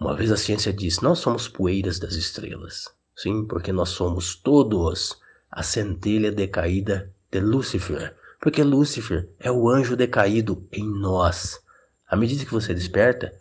Uma 0.00 0.16
vez 0.16 0.32
a 0.32 0.36
ciência 0.36 0.72
disse: 0.72 1.02
Nós 1.02 1.18
somos 1.18 1.48
poeiras 1.48 1.98
das 1.98 2.14
estrelas. 2.14 2.88
Sim, 3.14 3.44
porque 3.44 3.72
nós 3.72 3.90
somos 3.90 4.34
todos 4.34 5.20
a 5.50 5.62
centelha 5.62 6.32
decaída 6.32 7.12
de 7.30 7.40
Lúcifer, 7.40 8.16
porque 8.40 8.62
Lúcifer 8.62 9.28
é 9.38 9.50
o 9.50 9.68
anjo 9.68 9.94
decaído 9.94 10.66
em 10.72 10.84
nós. 10.84 11.62
À 12.08 12.16
medida 12.16 12.44
que 12.44 12.52
você 12.52 12.72
desperta, 12.72 13.32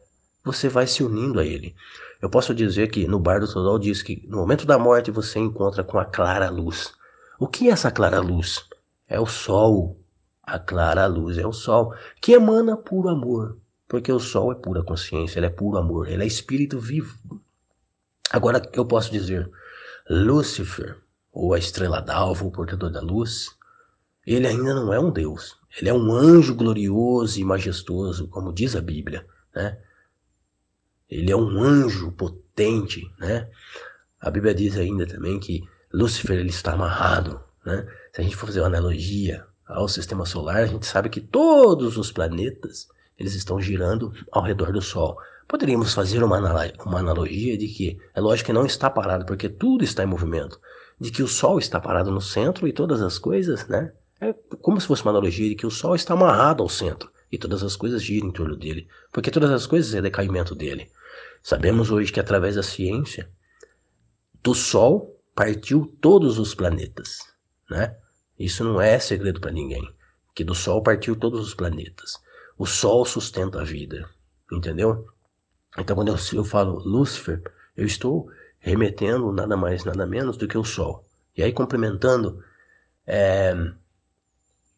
você 0.44 0.68
vai 0.68 0.88
se 0.88 1.04
unindo 1.04 1.40
a 1.40 1.46
ele. 1.46 1.76
Eu 2.22 2.30
posso 2.30 2.54
dizer 2.54 2.90
que 2.92 3.08
no 3.08 3.20
Bar 3.20 3.40
do 3.40 3.52
Todol 3.52 3.80
diz 3.80 4.04
que 4.04 4.26
no 4.28 4.38
momento 4.38 4.66
da 4.66 4.78
morte 4.78 5.10
você 5.10 5.40
encontra 5.40 5.84
com 5.84 5.98
a 5.98 6.06
clara 6.06 6.50
luz. 6.50 6.94
O 7.40 7.48
que 7.48 7.68
é 7.68 7.72
essa 7.72 7.90
clara 7.90 8.20
luz? 8.20 8.64
É 9.08 9.20
o 9.20 9.26
sol. 9.26 10.00
A 10.44 10.60
clara 10.60 11.08
luz 11.08 11.38
é 11.38 11.48
o 11.48 11.54
sol, 11.54 11.94
que 12.22 12.34
emana 12.34 12.76
puro 12.76 13.10
amor, 13.10 13.58
porque 13.88 14.12
o 14.12 14.20
sol 14.20 14.52
é 14.52 14.56
pura 14.56 14.84
consciência, 14.84 15.40
ele 15.40 15.46
é 15.46 15.50
puro 15.50 15.78
amor, 15.78 16.10
ele 16.10 16.24
é 16.24 16.28
espírito 16.28 16.80
vivo. 16.80 17.18
Agora 18.30 18.62
eu 18.74 18.86
posso 18.86 19.12
dizer, 19.12 19.50
Lúcifer, 20.10 20.98
ou 21.32 21.54
a 21.54 21.60
estrela 21.60 22.02
d'alva, 22.02 22.46
o 22.46 22.52
portador 22.52 22.92
da 22.92 23.02
luz, 23.02 23.56
ele 24.26 24.48
ainda 24.48 24.74
não 24.74 24.94
é 24.94 25.00
um 25.00 25.12
Deus. 25.12 25.58
Ele 25.80 25.90
é 25.90 25.94
um 25.94 26.12
anjo 26.12 26.54
glorioso 26.54 27.40
e 27.40 27.44
majestoso, 27.44 28.28
como 28.28 28.54
diz 28.54 28.76
a 28.76 28.82
Bíblia, 28.82 29.26
né? 29.56 29.80
Ele 31.12 31.30
é 31.30 31.36
um 31.36 31.62
anjo 31.62 32.10
potente, 32.14 33.06
né? 33.20 33.50
A 34.22 34.32
Bíblia 34.32 34.56
diz 34.56 34.78
ainda 34.78 35.06
também 35.06 35.40
que 35.42 35.62
Lúcifer 35.92 36.40
ele 36.40 36.50
está 36.50 36.72
amarrado, 36.72 37.42
né? 37.66 37.86
Se 38.14 38.22
a 38.22 38.24
gente 38.24 38.38
for 38.38 38.46
fazer 38.46 38.62
uma 38.62 38.68
analogia 38.68 39.46
ao 39.68 39.90
sistema 39.90 40.26
solar, 40.26 40.58
a 40.58 40.66
gente 40.66 40.86
sabe 40.86 41.10
que 41.10 41.20
todos 41.20 41.98
os 41.98 42.14
planetas 42.14 42.88
eles 43.20 43.36
estão 43.36 43.60
girando 43.60 44.14
ao 44.32 44.42
redor 44.42 44.72
do 44.72 44.82
Sol. 44.82 45.18
Poderíamos 45.50 45.94
fazer 45.94 46.24
uma, 46.24 46.40
uma 46.86 47.00
analogia 47.00 47.58
de 47.58 47.68
que 47.68 48.00
é 48.16 48.22
lógico 48.22 48.48
que 48.48 48.54
não 48.54 48.66
está 48.66 48.90
parado, 48.90 49.26
porque 49.26 49.50
tudo 49.50 49.84
está 49.84 50.04
em 50.04 50.08
movimento, 50.08 50.60
de 50.98 51.12
que 51.12 51.22
o 51.22 51.28
Sol 51.28 51.60
está 51.60 51.78
parado 51.80 52.10
no 52.10 52.22
centro 52.22 52.68
e 52.70 52.74
todas 52.74 53.02
as 53.02 53.20
coisas, 53.20 53.68
né? 53.68 53.92
É 54.22 54.34
como 54.62 54.80
se 54.80 54.88
fosse 54.88 55.02
uma 55.02 55.12
analogia 55.12 55.50
de 55.50 55.56
que 55.56 55.68
o 55.68 55.72
Sol 55.72 55.94
está 55.94 56.14
amarrado 56.14 56.64
ao 56.64 56.70
centro 56.70 57.12
e 57.30 57.38
todas 57.38 57.64
as 57.64 57.76
coisas 57.76 58.02
giram 58.02 58.30
em 58.30 58.32
torno 58.32 58.56
dele, 58.56 58.88
porque 59.12 59.30
todas 59.30 59.52
as 59.52 59.68
coisas 59.68 59.94
é 59.94 60.02
decaimento 60.02 60.56
dele. 60.56 60.90
Sabemos 61.44 61.90
hoje 61.90 62.12
que 62.12 62.20
através 62.20 62.56
da 62.56 62.64
ciência, 62.64 63.30
do 64.44 64.54
Sol 64.54 65.20
partiu 65.36 65.86
todos 66.02 66.38
os 66.38 66.54
planetas, 66.54 67.20
né? 67.70 67.98
Isso 68.38 68.64
não 68.64 68.82
é 68.82 69.00
segredo 69.00 69.40
para 69.40 69.52
ninguém, 69.52 69.84
que 70.34 70.44
do 70.44 70.56
Sol 70.56 70.82
partiu 70.82 71.16
todos 71.16 71.42
os 71.42 71.54
planetas. 71.54 72.20
O 72.58 72.66
Sol 72.66 73.06
sustenta 73.06 73.62
a 73.62 73.64
vida, 73.64 74.10
entendeu? 74.52 75.08
Então 75.78 75.96
quando 75.96 76.10
eu, 76.10 76.18
eu 76.34 76.44
falo 76.44 76.80
Lúcifer, 76.80 77.42
eu 77.76 77.86
estou 77.86 78.30
remetendo 78.60 79.32
nada 79.32 79.58
mais, 79.58 79.84
nada 79.84 80.06
menos 80.06 80.38
do 80.38 80.48
que 80.48 80.58
o 80.58 80.64
Sol. 80.64 81.06
E 81.36 81.42
aí 81.42 81.52
complementando, 81.54 82.44
é, 83.08 83.56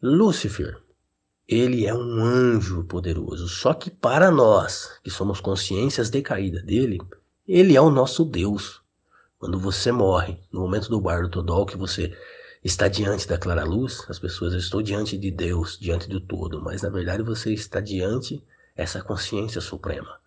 Lúcifer, 0.00 0.78
ele 1.48 1.86
é 1.86 1.94
um 1.94 2.22
anjo 2.22 2.84
poderoso, 2.84 3.48
só 3.48 3.74
que 3.74 3.90
para 3.90 4.30
nós, 4.30 4.98
que 5.02 5.10
somos 5.10 5.40
consciências 5.40 6.08
decaídas 6.08 6.62
dele, 6.62 7.00
ele 7.46 7.76
é 7.76 7.80
o 7.80 7.90
nosso 7.90 8.24
Deus. 8.24 8.80
Quando 9.38 9.58
você 9.58 9.92
morre, 9.92 10.40
no 10.50 10.60
momento 10.60 10.88
do 10.88 11.00
bardo 11.00 11.28
todol, 11.28 11.66
que 11.66 11.76
você 11.76 12.16
está 12.64 12.88
diante 12.88 13.28
da 13.28 13.36
clara 13.36 13.62
luz, 13.62 14.06
as 14.08 14.18
pessoas 14.18 14.54
estão 14.54 14.80
diante 14.80 15.18
de 15.18 15.30
Deus, 15.30 15.78
diante 15.78 16.08
do 16.08 16.18
todo, 16.18 16.62
mas 16.62 16.80
na 16.80 16.88
verdade 16.88 17.22
você 17.22 17.52
está 17.52 17.78
diante 17.78 18.42
essa 18.74 19.02
consciência 19.02 19.60
suprema. 19.60 20.18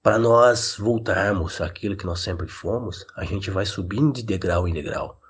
Para 0.00 0.18
nós 0.18 0.76
voltarmos 0.78 1.60
àquilo 1.60 1.96
que 1.96 2.06
nós 2.06 2.20
sempre 2.20 2.46
fomos, 2.46 3.04
a 3.16 3.24
gente 3.24 3.50
vai 3.50 3.66
subindo 3.66 4.12
de 4.12 4.22
degrau 4.22 4.68
em 4.68 4.72
degrau. 4.72 5.20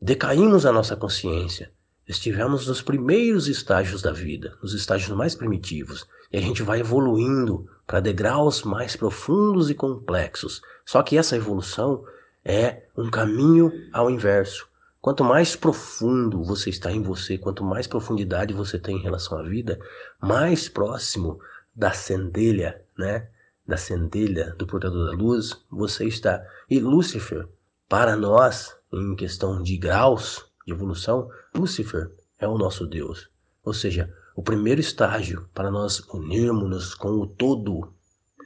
Decaímos 0.00 0.64
a 0.64 0.72
nossa 0.72 0.96
consciência, 0.96 1.70
estivemos 2.08 2.66
nos 2.66 2.80
primeiros 2.80 3.48
estágios 3.48 4.02
da 4.02 4.12
vida, 4.12 4.56
nos 4.62 4.74
estágios 4.74 5.16
mais 5.16 5.34
primitivos, 5.34 6.06
e 6.32 6.38
a 6.38 6.40
gente 6.40 6.62
vai 6.62 6.80
evoluindo 6.80 7.68
para 7.86 8.00
degraus 8.00 8.62
mais 8.62 8.96
profundos 8.96 9.70
e 9.70 9.74
complexos. 9.74 10.62
Só 10.84 11.02
que 11.02 11.16
essa 11.16 11.36
evolução 11.36 12.04
é 12.44 12.84
um 12.96 13.10
caminho 13.10 13.72
ao 13.92 14.10
inverso. 14.10 14.68
Quanto 15.00 15.22
mais 15.22 15.54
profundo 15.54 16.42
você 16.42 16.70
está 16.70 16.90
em 16.90 17.02
você, 17.02 17.38
quanto 17.38 17.62
mais 17.62 17.86
profundidade 17.86 18.52
você 18.52 18.78
tem 18.78 18.96
em 18.96 19.02
relação 19.02 19.38
à 19.38 19.42
vida, 19.42 19.78
mais 20.20 20.68
próximo 20.68 21.38
da 21.74 21.92
centelha, 21.92 22.82
né? 22.98 23.28
Da 23.66 23.76
centelha 23.76 24.54
do 24.56 24.66
portador 24.66 25.10
da 25.10 25.16
luz 25.16 25.64
você 25.70 26.06
está. 26.06 26.44
E 26.68 26.80
Lúcifer, 26.80 27.48
para 27.88 28.16
nós, 28.16 28.76
em 28.92 29.14
questão 29.14 29.62
de 29.62 29.76
graus, 29.76 30.44
de 30.66 30.72
evolução, 30.72 31.30
Lúcifer 31.56 32.10
é 32.38 32.46
o 32.46 32.58
nosso 32.58 32.86
Deus. 32.86 33.30
Ou 33.64 33.72
seja, 33.72 34.12
o 34.36 34.42
primeiro 34.42 34.80
estágio 34.80 35.48
para 35.54 35.70
nós 35.70 36.00
unirmos-nos 36.12 36.94
com 36.94 37.08
o 37.08 37.26
todo 37.26 37.92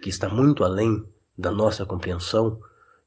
que 0.00 0.08
está 0.08 0.28
muito 0.28 0.62
além 0.62 1.04
da 1.36 1.50
nossa 1.50 1.84
compreensão 1.84 2.60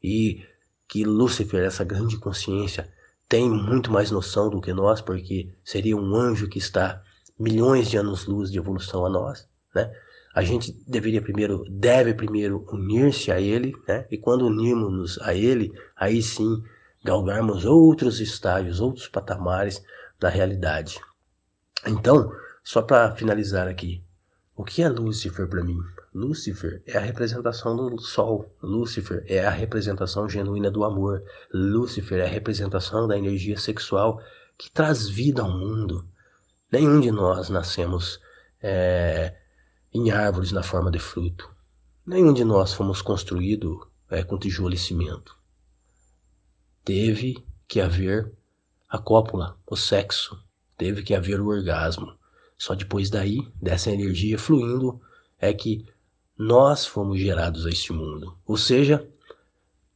e 0.04 0.44
que 0.88 1.06
Lúcifer, 1.06 1.64
essa 1.64 1.84
grande 1.84 2.18
consciência, 2.18 2.92
tem 3.28 3.50
muito 3.50 3.92
mais 3.92 4.12
noção 4.12 4.50
do 4.50 4.62
que 4.62 4.74
nós, 4.74 5.02
porque 5.02 5.50
seria 5.64 5.96
um 5.96 6.16
anjo 6.16 6.50
que 6.50 6.60
está 6.60 7.02
milhões 7.40 7.90
de 7.90 7.98
anos-luz 7.98 8.52
de 8.52 8.60
evolução 8.60 9.06
a 9.06 9.10
nós, 9.10 9.48
né? 9.74 9.92
A 10.36 10.42
gente 10.44 10.72
deveria 10.88 11.22
primeiro, 11.22 11.64
deve 11.70 12.14
primeiro 12.14 12.66
unir-se 12.72 13.32
a 13.32 13.40
ele, 13.40 13.74
né? 13.88 14.06
E 14.12 14.18
quando 14.18 14.46
unirmos-nos 14.48 15.20
a 15.22 15.34
ele, 15.34 15.72
aí 15.96 16.22
sim 16.22 16.62
galgarmos 17.04 17.66
outros 17.66 18.20
estágios, 18.20 18.80
outros 18.80 19.08
patamares 19.08 19.84
da 20.20 20.30
realidade. 20.30 21.00
Então, 21.86 22.32
só 22.64 22.82
para 22.82 23.14
finalizar 23.16 23.68
aqui, 23.68 24.04
o 24.56 24.64
que 24.64 24.82
é 24.82 24.90
Lúcifer 24.90 25.48
para 25.48 25.64
mim? 25.64 25.80
Lúcifer 26.14 26.82
é 26.86 26.96
a 26.96 27.02
representação 27.02 27.76
do 27.76 28.00
Sol. 28.00 28.56
Lúcifer 28.62 29.26
é 29.28 29.44
a 29.44 29.50
representação 29.50 30.30
genuína 30.30 30.70
do 30.70 30.84
amor. 30.84 31.24
Lúcifer 31.52 32.20
é 32.20 32.26
a 32.26 32.30
representação 32.30 33.08
da 33.08 33.18
energia 33.18 33.58
sexual 33.58 34.22
que 34.58 34.72
traz 34.72 35.10
vida 35.10 35.42
ao 35.42 35.50
mundo. 35.50 36.08
Nenhum 36.72 37.00
de 37.00 37.12
nós 37.12 37.50
nascemos 37.50 38.20
é, 38.62 39.36
em 39.92 40.12
árvores 40.12 40.52
na 40.52 40.62
forma 40.62 40.92
de 40.92 41.00
fruto. 41.00 41.52
Nenhum 42.06 42.32
de 42.32 42.44
nós 42.44 42.74
fomos 42.74 43.02
construídos 43.02 43.88
é, 44.10 44.24
com 44.24 44.38
tijolo 44.38 44.74
e 44.74 44.78
cimento. 44.78 45.36
Teve 46.84 47.44
que 47.68 47.80
haver 47.80 48.32
a 48.90 48.98
cópula, 48.98 49.58
o 49.66 49.76
sexo. 49.76 50.38
Teve 50.78 51.02
que 51.02 51.16
haver 51.16 51.40
o 51.40 51.48
orgasmo. 51.48 52.14
Só 52.58 52.76
depois 52.76 53.10
daí, 53.10 53.40
dessa 53.62 53.90
energia 53.90 54.38
fluindo, 54.38 55.02
é 55.40 55.54
que 55.54 55.86
nós 56.38 56.86
fomos 56.86 57.20
gerados 57.20 57.66
a 57.66 57.70
este 57.70 57.94
mundo. 57.94 58.38
Ou 58.46 58.58
seja, 58.58 59.08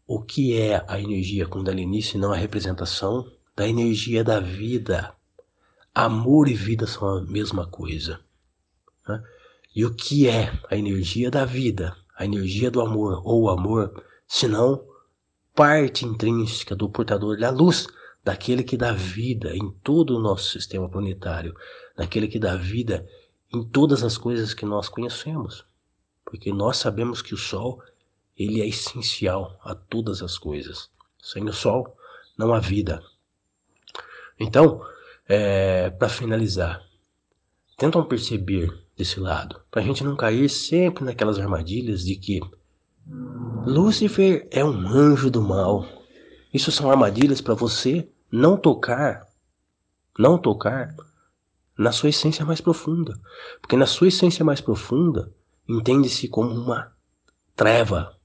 o 0.05 0.21
que 0.21 0.57
é 0.57 0.83
a 0.87 0.99
energia 0.99 1.45
Kundalini 1.45 2.01
se 2.01 2.17
não 2.17 2.31
a 2.31 2.37
representação 2.37 3.29
da 3.55 3.67
energia 3.67 4.23
da 4.23 4.39
vida? 4.39 5.13
Amor 5.93 6.47
e 6.47 6.53
vida 6.53 6.87
são 6.87 7.07
a 7.07 7.21
mesma 7.21 7.67
coisa. 7.67 8.19
Né? 9.07 9.23
E 9.75 9.83
o 9.83 9.93
que 9.93 10.27
é 10.27 10.57
a 10.69 10.77
energia 10.77 11.29
da 11.29 11.43
vida, 11.43 11.95
a 12.15 12.23
energia 12.23 12.71
do 12.71 12.79
amor 12.79 13.21
ou 13.25 13.43
o 13.43 13.49
amor, 13.49 14.03
senão 14.27 14.83
parte 15.57 16.05
intrínseca 16.05 16.73
do 16.73 16.87
portador 16.89 17.37
da 17.37 17.49
luz, 17.49 17.87
daquele 18.23 18.63
que 18.63 18.77
dá 18.77 18.93
vida 18.93 19.53
em 19.53 19.69
todo 19.83 20.15
o 20.15 20.21
nosso 20.21 20.51
sistema 20.51 20.87
planetário, 20.87 21.53
daquele 21.97 22.29
que 22.29 22.39
dá 22.39 22.55
vida 22.55 23.05
em 23.53 23.61
todas 23.61 24.03
as 24.03 24.17
coisas 24.17 24.53
que 24.53 24.65
nós 24.65 24.87
conhecemos 24.87 25.65
porque 26.29 26.51
nós 26.51 26.77
sabemos 26.77 27.21
que 27.21 27.33
o 27.33 27.37
sol 27.37 27.81
ele 28.37 28.61
é 28.61 28.67
essencial 28.67 29.57
a 29.63 29.73
todas 29.73 30.21
as 30.21 30.37
coisas. 30.37 30.89
Sem 31.21 31.47
o 31.47 31.53
sol 31.53 31.95
não 32.37 32.53
há 32.53 32.59
vida. 32.59 33.01
Então, 34.37 34.85
é, 35.25 35.89
para 35.89 36.09
finalizar, 36.09 36.85
tentam 37.77 38.03
perceber 38.03 38.69
desse 38.95 39.19
lado, 39.19 39.61
para 39.71 39.81
a 39.81 39.85
gente 39.85 40.03
não 40.03 40.15
cair 40.15 40.49
sempre 40.49 41.03
naquelas 41.05 41.39
armadilhas 41.39 42.03
de 42.03 42.15
que 42.17 42.41
Lúcifer 43.65 44.47
é 44.51 44.63
um 44.63 44.87
anjo 44.87 45.29
do 45.29 45.41
mal. 45.41 45.85
Isso 46.53 46.71
são 46.71 46.89
armadilhas 46.89 47.41
para 47.41 47.53
você 47.53 48.09
não 48.31 48.57
tocar, 48.57 49.27
não 50.17 50.37
tocar 50.37 50.95
na 51.77 51.91
sua 51.91 52.09
essência 52.09 52.45
mais 52.45 52.59
profunda, 52.59 53.19
porque 53.61 53.75
na 53.75 53.85
sua 53.85 54.07
essência 54.07 54.43
mais 54.43 54.61
profunda 54.61 55.31
entende-se 55.67 56.27
como 56.27 56.49
uma 56.49 56.91
treva, 57.55 58.15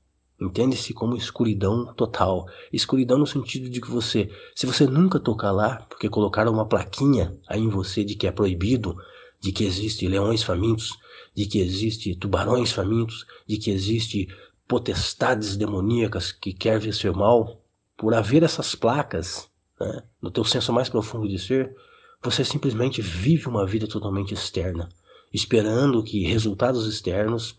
entende-se 0.41 0.95
como 0.95 1.17
escuridão 1.17 1.93
total. 1.95 2.47
Escuridão 2.73 3.19
no 3.19 3.27
sentido 3.27 3.69
de 3.69 3.81
que 3.81 3.91
você, 3.91 4.31
se 4.55 4.67
você 4.67 4.87
nunca 4.87 5.21
tocar 5.21 5.51
lá, 5.51 5.85
porque 5.89 6.09
colocaram 6.09 6.53
uma 6.53 6.67
plaquinha 6.67 7.37
aí 7.49 7.61
em 7.61 7.69
você 7.69 8.05
de 8.05 8.15
que 8.15 8.27
é 8.27 8.33
proibido, 8.33 8.97
de 9.41 9.53
que 9.53 9.65
existe 9.65 10.07
leões 10.07 10.43
famintos, 10.43 10.97
de 11.35 11.47
que 11.47 11.59
existe 11.61 12.15
tubarões 12.15 12.73
famintos, 12.73 13.27
de 13.47 13.59
que 13.59 13.71
existe 13.71 14.29
potestades 14.73 15.55
demoníacas 15.55 16.33
que 16.33 16.51
quer 16.51 16.81
ver 16.81 16.95
seu 16.95 17.13
mal, 17.13 17.61
por 17.95 18.15
haver 18.15 18.43
essas 18.43 18.75
placas 18.75 19.47
né, 19.79 20.03
no 20.19 20.31
teu 20.31 20.47
senso 20.47 20.73
mais 20.73 20.89
profundo 20.89 21.29
de 21.29 21.39
ser, 21.39 21.77
você 22.23 22.43
simplesmente 22.43 23.03
vive 23.03 23.49
uma 23.49 23.67
vida 23.67 23.87
totalmente 23.87 24.33
externa 24.33 24.89
esperando 25.31 26.03
que 26.03 26.27
resultados 26.27 26.87
externos 26.87 27.59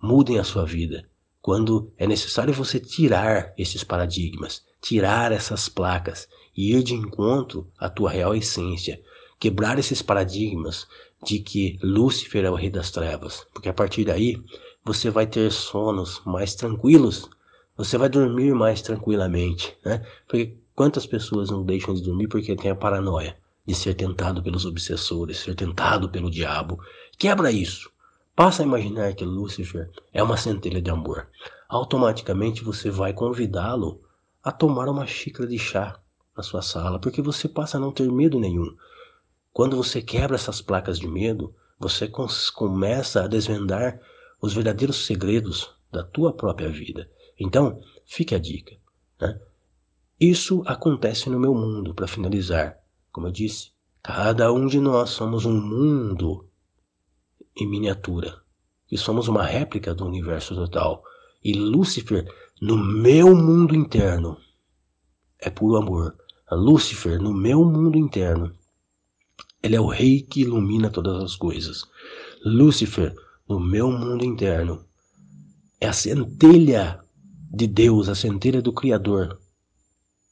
mudem 0.00 0.38
a 0.38 0.44
sua 0.44 0.64
vida, 0.64 1.04
quando 1.42 1.92
é 1.98 2.06
necessário 2.06 2.54
você 2.54 2.78
tirar 2.78 3.52
esses 3.58 3.82
paradigmas, 3.82 4.62
tirar 4.80 5.32
essas 5.32 5.68
placas 5.68 6.28
e 6.56 6.76
ir 6.76 6.84
de 6.84 6.94
encontro 6.94 7.68
à 7.76 7.88
tua 7.88 8.12
real 8.12 8.36
essência, 8.36 9.02
quebrar 9.36 9.80
esses 9.80 10.00
paradigmas 10.00 10.86
de 11.24 11.40
que 11.40 11.76
Lúcifer 11.82 12.44
é 12.44 12.50
o 12.50 12.54
rei 12.54 12.70
das 12.70 12.92
trevas, 12.92 13.44
porque 13.52 13.68
a 13.68 13.74
partir 13.74 14.04
daí 14.04 14.40
você 14.86 15.10
vai 15.10 15.26
ter 15.26 15.50
sonos 15.50 16.22
mais 16.24 16.54
tranquilos, 16.54 17.28
você 17.76 17.98
vai 17.98 18.08
dormir 18.08 18.54
mais 18.54 18.80
tranquilamente, 18.80 19.76
né? 19.84 20.06
Porque 20.26 20.56
quantas 20.74 21.04
pessoas 21.04 21.50
não 21.50 21.64
deixam 21.64 21.92
de 21.92 22.02
dormir 22.02 22.28
porque 22.28 22.54
tem 22.54 22.70
a 22.70 22.76
paranoia? 22.76 23.36
de 23.66 23.74
ser 23.74 23.94
tentado 23.94 24.42
pelos 24.42 24.64
obsessores, 24.64 25.38
ser 25.38 25.56
tentado 25.56 26.08
pelo 26.08 26.30
diabo. 26.30 26.78
Quebra 27.18 27.50
isso. 27.50 27.90
Passa 28.34 28.62
a 28.62 28.66
imaginar 28.66 29.14
que 29.14 29.24
Lúcifer 29.24 29.90
é 30.12 30.22
uma 30.22 30.36
centelha 30.36 30.80
de 30.80 30.90
amor. 30.90 31.26
Automaticamente 31.68 32.62
você 32.62 32.90
vai 32.90 33.12
convidá-lo 33.12 34.00
a 34.42 34.52
tomar 34.52 34.88
uma 34.88 35.06
xícara 35.06 35.48
de 35.48 35.58
chá 35.58 35.98
na 36.36 36.42
sua 36.42 36.62
sala, 36.62 37.00
porque 37.00 37.20
você 37.20 37.48
passa 37.48 37.76
a 37.76 37.80
não 37.80 37.90
ter 37.90 38.10
medo 38.12 38.38
nenhum. 38.38 38.76
Quando 39.52 39.76
você 39.76 40.00
quebra 40.00 40.36
essas 40.36 40.60
placas 40.60 40.98
de 40.98 41.08
medo, 41.08 41.52
você 41.78 42.08
começa 42.54 43.24
a 43.24 43.26
desvendar 43.26 44.00
os 44.40 44.52
verdadeiros 44.52 45.06
segredos 45.06 45.70
da 45.90 46.02
tua 46.02 46.32
própria 46.32 46.68
vida. 46.68 47.10
Então, 47.38 47.80
fique 48.04 48.34
a 48.34 48.38
dica. 48.38 48.76
Né? 49.20 49.40
Isso 50.18 50.62
acontece 50.66 51.28
no 51.28 51.38
meu 51.38 51.54
mundo, 51.54 51.94
para 51.94 52.06
finalizar. 52.06 52.78
Como 53.12 53.26
eu 53.26 53.32
disse, 53.32 53.70
cada 54.02 54.52
um 54.52 54.66
de 54.66 54.80
nós 54.80 55.10
somos 55.10 55.44
um 55.44 55.60
mundo 55.60 56.48
em 57.56 57.66
miniatura. 57.66 58.40
E 58.90 58.96
somos 58.96 59.28
uma 59.28 59.42
réplica 59.42 59.94
do 59.94 60.06
universo 60.06 60.54
total. 60.54 61.02
E 61.42 61.52
Lúcifer, 61.52 62.32
no 62.60 62.76
meu 62.76 63.34
mundo 63.34 63.74
interno, 63.74 64.36
é 65.38 65.50
puro 65.50 65.76
amor. 65.76 66.16
Lúcifer, 66.50 67.20
no 67.20 67.34
meu 67.34 67.64
mundo 67.64 67.98
interno, 67.98 68.54
ele 69.62 69.74
é 69.74 69.80
o 69.80 69.88
rei 69.88 70.22
que 70.22 70.42
ilumina 70.42 70.88
todas 70.90 71.22
as 71.22 71.34
coisas. 71.34 71.84
Lúcifer, 72.44 73.14
no 73.48 73.60
meu 73.60 73.90
mundo 73.90 74.24
interno, 74.24 74.84
é 75.80 75.86
a 75.86 75.92
centelha 75.92 77.00
de 77.50 77.66
Deus, 77.66 78.08
a 78.08 78.14
centelha 78.14 78.60
do 78.60 78.72
Criador, 78.72 79.38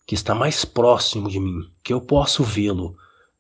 que 0.07 0.15
está 0.15 0.35
mais 0.35 0.65
próximo 0.65 1.29
de 1.29 1.39
mim, 1.39 1.71
que 1.83 1.93
eu 1.93 2.01
posso 2.01 2.43
vê-lo, 2.43 2.97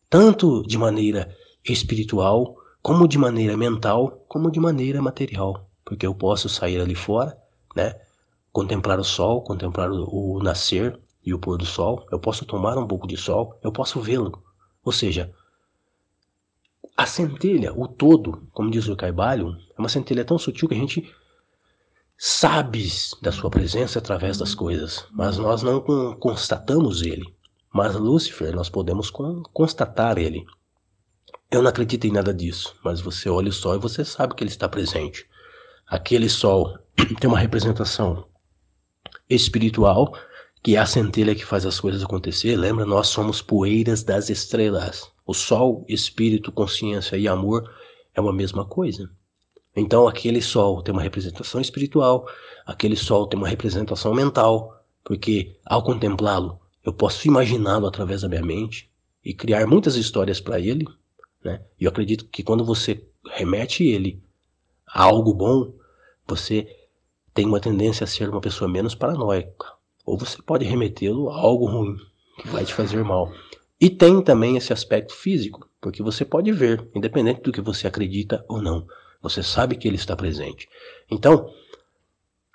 tanto 0.09 0.63
de 0.63 0.79
maneira 0.79 1.35
espiritual, 1.65 2.57
como 2.81 3.09
de 3.09 3.19
maneira 3.19 3.57
mental, 3.57 4.25
como 4.29 4.51
de 4.51 4.61
maneira 4.61 5.03
material, 5.03 5.69
porque 5.85 6.07
eu 6.07 6.15
posso 6.15 6.49
sair 6.49 6.81
ali 6.81 6.95
fora, 6.95 7.37
né? 7.75 7.99
Contemplar 8.53 9.01
o 9.01 9.05
sol, 9.05 9.43
contemplar 9.43 9.91
o, 9.91 10.37
o 10.37 10.43
nascer 10.43 10.99
e 11.25 11.35
o 11.35 11.39
pôr 11.39 11.59
do 11.59 11.67
sol, 11.67 12.07
eu 12.13 12.19
posso 12.19 12.45
tomar 12.45 12.79
um 12.79 12.87
pouco 12.87 13.07
de 13.07 13.17
sol, 13.17 13.59
eu 13.63 13.73
posso 13.73 14.01
vê-lo. 14.01 14.43
Ou 14.85 14.93
seja, 14.93 15.33
a 16.97 17.07
centelha, 17.07 17.73
o 17.75 17.89
todo, 17.89 18.47
como 18.53 18.71
diz 18.71 18.89
o 18.89 18.97
Caibalion, 18.97 19.55
é 19.77 19.81
uma 19.81 19.89
centelha 19.89 20.25
tão 20.25 20.39
sutil 20.39 20.69
que 20.69 20.75
a 20.75 20.79
gente 20.79 21.13
sabes 22.17 23.11
da 23.21 23.33
sua 23.33 23.51
presença 23.51 23.99
através 23.99 24.39
das 24.39 24.55
coisas, 24.55 25.05
mas 25.11 25.37
nós 25.37 25.63
não 25.63 25.81
constatamos 26.19 27.03
ele. 27.03 27.35
Mas 27.73 27.97
Lúcifer, 27.97 28.55
nós 28.55 28.69
podemos 28.69 29.11
constatar 29.53 30.17
ele. 30.19 30.47
Eu 31.51 31.61
não 31.61 31.69
acredito 31.69 32.07
em 32.07 32.13
nada 32.13 32.33
disso, 32.33 32.77
mas 32.85 33.01
você 33.01 33.29
olha 33.29 33.49
o 33.49 33.53
sol 33.53 33.75
e 33.75 33.81
você 33.81 34.05
sabe 34.05 34.35
que 34.35 34.45
ele 34.45 34.51
está 34.51 34.69
presente. 34.69 35.27
Aquele 35.89 36.29
sol 36.29 36.79
tem 37.21 37.29
uma 37.29 37.39
representação 37.39 38.29
espiritual, 39.29 40.17
que 40.63 40.77
é 40.77 40.79
a 40.79 40.87
centelha 40.87 41.35
que 41.35 41.45
faz 41.45 41.67
as 41.67 41.81
coisas 41.81 42.05
acontecer. 42.05 42.57
Lembra, 42.57 42.87
nós 42.87 43.09
somos 43.09 43.43
poeiras 43.43 44.05
das 44.05 44.31
estrelas. 44.31 45.13
O 45.27 45.33
sol, 45.33 45.85
espírito, 45.89 46.53
consciência 46.53 47.17
e 47.17 47.27
amor 47.27 47.71
é 48.15 48.21
uma 48.21 48.33
mesma 48.33 48.65
coisa. 48.65 49.11
Então 49.75 50.07
aquele 50.07 50.41
sol 50.41 50.83
tem 50.83 50.93
uma 50.93 51.03
representação 51.03 51.61
espiritual, 51.61 52.27
aquele 52.65 52.97
sol 52.97 53.27
tem 53.27 53.39
uma 53.39 53.49
representação 53.49 54.15
mental, 54.15 54.85
porque 55.03 55.57
ao 55.65 55.83
contemplá-lo, 55.83 56.61
eu 56.85 56.93
posso 56.93 57.27
imaginá-lo 57.27 57.87
através 57.87 58.23
da 58.23 58.29
minha 58.29 58.43
mente 58.43 58.91
e 59.25 59.35
criar 59.35 59.67
muitas 59.67 59.97
histórias 59.97 60.41
para 60.41 60.61
ele, 60.61 60.87
né? 61.43 61.63
E 61.81 61.85
eu 61.85 61.91
acredito 61.91 62.27
que 62.27 62.43
quando 62.43 62.65
você 62.65 63.03
remete 63.33 63.85
ele 63.85 64.23
a 64.87 65.05
algo 65.05 65.35
bom, 65.35 65.73
você 66.27 66.69
tem 67.33 67.47
uma 67.47 67.61
tendência 67.61 68.05
a 68.05 68.07
ser 68.07 68.29
uma 68.29 68.41
pessoa 68.41 68.71
menos 68.71 68.95
paranoica, 68.95 69.73
ou 70.05 70.17
você 70.17 70.41
pode 70.43 70.65
remetê-lo 70.65 71.31
a 71.31 71.37
algo 71.37 71.67
ruim 71.67 71.97
que 72.41 72.49
vai 72.49 72.65
te 72.65 72.75
fazer 72.75 73.03
mal. 73.03 73.33
E 73.85 73.91
tem 73.91 74.23
também 74.23 74.57
esse 74.57 74.73
aspecto 74.73 75.15
físico, 75.15 75.69
porque 75.79 76.03
você 76.03 76.25
pode 76.25 76.51
ver, 76.51 76.89
independente 76.95 77.43
do 77.43 77.53
que 77.53 77.61
você 77.61 77.87
acredita 77.87 78.43
ou 78.49 78.63
não, 78.63 78.87
você 79.21 79.43
sabe 79.43 79.77
que 79.77 79.87
ele 79.87 79.97
está 79.97 80.17
presente. 80.17 80.67
Então, 81.11 81.53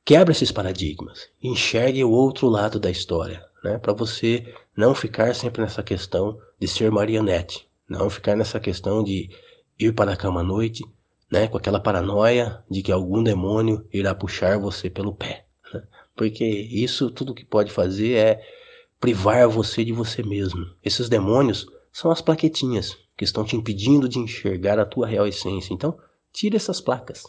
quebra 0.04 0.32
esses 0.32 0.52
paradigmas, 0.52 1.30
enxergue 1.40 2.04
o 2.04 2.10
outro 2.10 2.50
lado 2.50 2.80
da 2.80 2.90
história, 2.90 3.46
né? 3.64 3.78
Para 3.78 3.94
você 3.94 4.52
não 4.76 4.96
ficar 4.96 5.36
sempre 5.36 5.62
nessa 5.62 5.84
questão 5.84 6.40
de 6.60 6.68
ser 6.68 6.90
marionete, 6.90 7.70
não 7.88 8.10
ficar 8.10 8.36
nessa 8.36 8.60
questão 8.60 9.04
de 9.04 9.30
ir 9.78 9.94
para 9.94 10.14
a 10.14 10.18
cama 10.18 10.42
à 10.42 10.44
noite, 10.44 10.84
né? 11.32 11.48
Com 11.48 11.60
aquela 11.60 11.80
paranoia 11.80 12.64
de 12.68 12.82
que 12.82 12.92
algum 12.92 13.22
demônio 13.22 13.88
irá 13.94 14.16
puxar 14.16 14.58
você 14.58 14.90
pelo 14.90 15.14
pé, 15.14 15.46
né? 15.72 15.84
porque 16.16 16.44
isso 16.44 17.12
tudo 17.12 17.36
que 17.36 17.46
pode 17.46 17.72
fazer 17.72 18.14
é 18.14 18.59
privar 19.00 19.48
você 19.48 19.84
de 19.84 19.94
você 19.94 20.22
mesmo. 20.22 20.66
Esses 20.84 21.08
demônios 21.08 21.66
são 21.92 22.12
as 22.12 22.22
plaquetinhas 22.22 22.98
que 23.18 23.24
estão 23.24 23.44
te 23.44 23.56
impedindo 23.56 24.08
de 24.08 24.20
enxergar 24.20 24.80
a 24.80 24.86
tua 24.86 25.08
real 25.08 25.28
essência. 25.28 25.74
Então, 25.74 25.98
tire 26.32 26.56
essas 26.56 26.80
placas. 26.80 27.24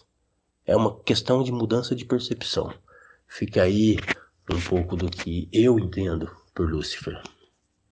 É 0.67 0.77
uma 0.77 0.99
questão 1.01 1.43
de 1.43 1.51
mudança 1.51 1.95
de 1.95 2.05
percepção. 2.05 2.73
Fica 3.27 3.63
aí 3.63 3.97
um 4.51 4.61
pouco 4.61 4.97
do 4.97 5.09
que 5.09 5.49
eu 5.53 5.79
entendo 5.79 6.31
por 6.55 6.71
Lúcifer. 6.71 7.21